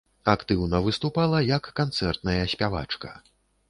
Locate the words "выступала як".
0.85-1.71